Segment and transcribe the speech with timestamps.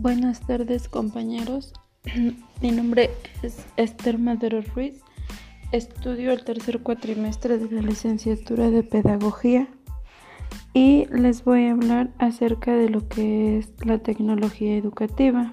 [0.00, 1.74] Buenas tardes compañeros,
[2.62, 3.10] mi nombre
[3.42, 5.02] es Esther Madero Ruiz,
[5.72, 9.68] estudio el tercer cuatrimestre de la licenciatura de Pedagogía
[10.72, 15.52] y les voy a hablar acerca de lo que es la tecnología educativa.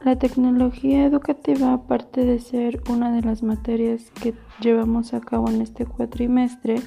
[0.00, 5.60] La tecnología educativa, aparte de ser una de las materias que llevamos a cabo en
[5.62, 6.82] este cuatrimestre,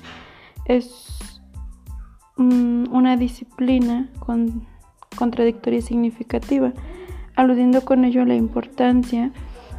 [0.66, 1.33] es
[2.38, 4.66] una disciplina con,
[5.16, 6.74] contradictoria y significativa,
[7.36, 9.32] aludiendo con ello a la importancia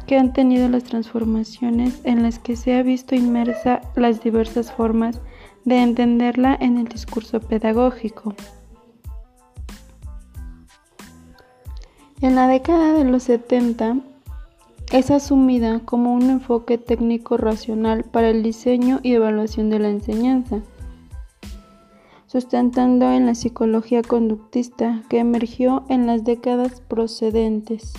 [0.07, 5.21] que han tenido las transformaciones en las que se ha visto inmersa las diversas formas
[5.63, 8.35] de entenderla en el discurso pedagógico.
[12.21, 13.97] En la década de los 70
[14.91, 20.61] es asumida como un enfoque técnico racional para el diseño y evaluación de la enseñanza
[22.35, 27.93] sustentando en la psicología conductista que emergió en las décadas procedentes.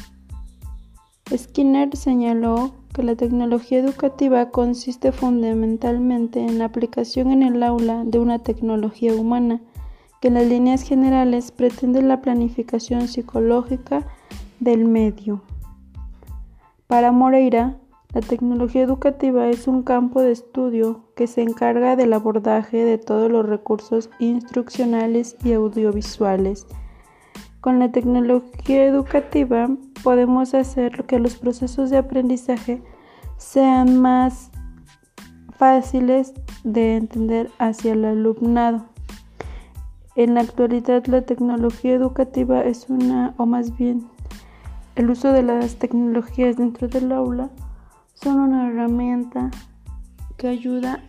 [1.34, 8.18] Skinner señaló que la tecnología educativa consiste fundamentalmente en la aplicación en el aula de
[8.18, 9.62] una tecnología humana
[10.20, 14.06] que en las líneas generales pretende la planificación psicológica
[14.60, 15.40] del medio.
[16.86, 17.78] Para Moreira,
[18.17, 23.31] la tecnología educativa es un campo de estudio que se encarga del abordaje de todos
[23.31, 26.67] los recursos instruccionales y audiovisuales.
[27.61, 29.69] Con la tecnología educativa
[30.03, 32.83] podemos hacer que los procesos de aprendizaje
[33.37, 34.50] sean más
[35.59, 36.33] fáciles
[36.64, 38.87] de entender hacia el alumnado.
[40.14, 44.09] En la actualidad la tecnología educativa es una, o más bien
[44.94, 47.50] el uso de las tecnologías dentro del aula,
[48.22, 49.50] son una herramienta
[50.36, 51.03] que ayuda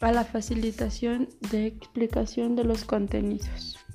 [0.00, 3.85] a la facilitación de explicación de los contenidos.